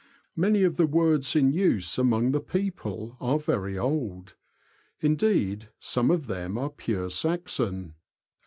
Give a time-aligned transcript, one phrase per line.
[0.35, 4.35] ''Many of the words in use among the people are very old;
[4.99, 7.93] indeed, some of them are pure Saxon.